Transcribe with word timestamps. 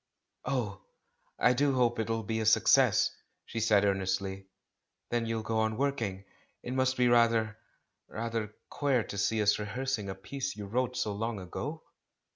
"Oh, 0.45 0.81
I 1.37 1.53
do 1.53 1.75
hope 1.75 1.99
it'll 1.99 2.23
be 2.23 2.39
a 2.39 2.45
success!" 2.47 3.11
she 3.45 3.59
said 3.59 3.85
earnestly, 3.85 4.47
"then 5.11 5.27
you'll 5.27 5.43
go 5.43 5.59
on 5.59 5.77
working. 5.77 6.25
It 6.63 6.73
must 6.73 6.97
be 6.97 7.07
rather— 7.07 7.59
rather 8.07 8.55
queer 8.71 9.03
to 9.03 9.17
see 9.19 9.43
us 9.43 9.59
rehearsing 9.59 10.09
a 10.09 10.15
piece 10.15 10.55
you 10.55 10.65
wrote 10.65 10.97
so 10.97 11.11
long 11.13 11.39
ago?" 11.39 11.83